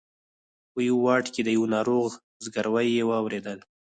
په 0.71 0.79
یوه 0.87 1.01
واټ 1.05 1.25
کې 1.33 1.41
د 1.43 1.49
یوه 1.57 1.67
ناروغ 1.75 2.09
زګېروی 2.43 2.87
یې 2.97 3.03
واورېدل. 3.09 3.59